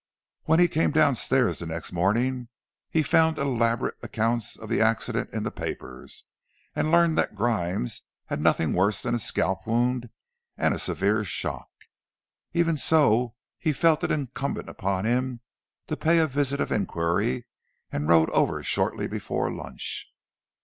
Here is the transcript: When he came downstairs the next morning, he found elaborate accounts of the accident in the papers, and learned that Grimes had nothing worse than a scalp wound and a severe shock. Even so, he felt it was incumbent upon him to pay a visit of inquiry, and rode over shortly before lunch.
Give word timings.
When 0.45 0.59
he 0.59 0.67
came 0.67 0.89
downstairs 0.89 1.59
the 1.59 1.67
next 1.67 1.91
morning, 1.91 2.47
he 2.89 3.03
found 3.03 3.37
elaborate 3.37 3.93
accounts 4.01 4.55
of 4.57 4.67
the 4.67 4.81
accident 4.81 5.29
in 5.31 5.43
the 5.43 5.51
papers, 5.51 6.23
and 6.75 6.89
learned 6.91 7.19
that 7.19 7.35
Grimes 7.35 8.01
had 8.25 8.41
nothing 8.41 8.73
worse 8.73 9.03
than 9.03 9.13
a 9.13 9.19
scalp 9.19 9.67
wound 9.67 10.09
and 10.57 10.73
a 10.73 10.79
severe 10.79 11.23
shock. 11.23 11.69
Even 12.51 12.77
so, 12.77 13.35
he 13.59 13.71
felt 13.71 14.03
it 14.03 14.09
was 14.09 14.15
incumbent 14.17 14.69
upon 14.69 15.05
him 15.05 15.39
to 15.85 15.95
pay 15.95 16.17
a 16.17 16.25
visit 16.25 16.59
of 16.59 16.71
inquiry, 16.71 17.45
and 17.91 18.09
rode 18.09 18.31
over 18.31 18.63
shortly 18.63 19.07
before 19.07 19.51
lunch. 19.53 20.11